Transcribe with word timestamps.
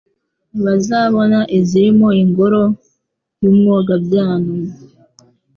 Ntibazabona 0.51 1.39
izirimo 1.57 2.07
Ingoro 2.21 2.63
y' 3.41 3.49
Umwogabyano! 3.51 4.53